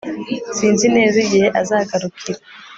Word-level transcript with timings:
Sinzi 0.57 0.85
neza 0.95 1.15
igihe 1.25 1.47
azagarukira 1.61 2.39